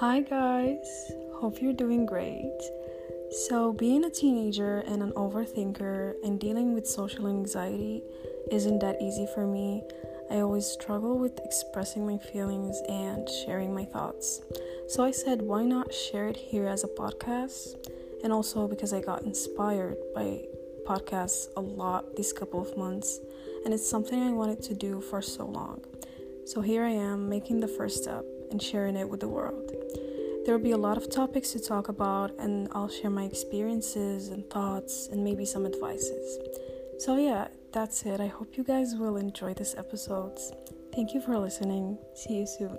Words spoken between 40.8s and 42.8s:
Thank you for listening. See you soon.